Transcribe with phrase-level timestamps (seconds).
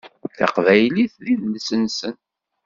[0.37, 2.15] Taqbaylit d idles-nsen.